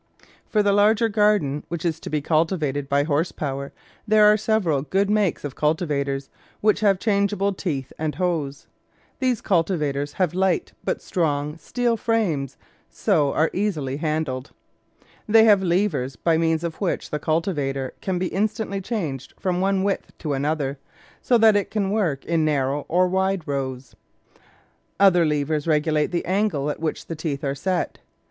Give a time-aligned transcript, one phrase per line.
[0.49, 3.71] For the larger garden, which is to be cultivated by horse power,
[4.07, 6.27] there are several good makes of cultivators,
[6.59, 8.65] which have changeable teeth and hoes.
[9.19, 12.57] These cultivators have light, but strong, steel frames,
[12.89, 14.49] so are easily handled.
[15.29, 19.83] They have levers, by means of which the cultivator can be instantly changed from one
[19.83, 20.79] width to another,
[21.21, 23.95] so that it can TOOLS WHICH MAKE GARDENING EASY work in narrow or wide rows.
[24.99, 27.99] Other levers regulate the angle at which the teeth are set.